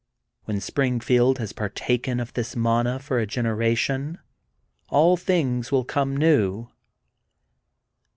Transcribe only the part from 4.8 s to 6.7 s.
all things will be come new.